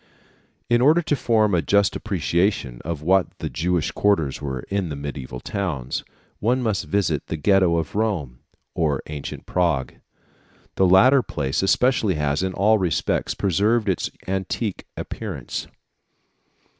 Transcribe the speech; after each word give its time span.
In 0.67 0.81
order 0.81 1.03
to 1.03 1.15
form 1.15 1.53
a 1.53 1.61
just 1.61 1.95
appreciation 1.95 2.81
of 2.83 3.03
what 3.03 3.37
the 3.37 3.51
Jewish 3.51 3.91
quarters 3.91 4.41
were 4.41 4.61
like 4.63 4.71
in 4.71 4.89
the 4.89 4.95
mediæval 4.95 5.43
towns, 5.43 6.03
one 6.39 6.63
must 6.63 6.85
visit 6.85 7.27
the 7.27 7.37
Ghetto 7.37 7.77
of 7.77 7.93
Rome 7.93 8.39
or 8.73 9.03
ancient 9.05 9.45
Prague. 9.45 9.93
The 10.73 10.87
latter 10.87 11.21
place 11.21 11.61
especially 11.61 12.15
has, 12.15 12.41
in 12.41 12.53
all 12.53 12.79
respects, 12.79 13.35
preserved 13.35 13.87
its 13.87 14.09
antique 14.27 14.85
appearance. 14.97 15.67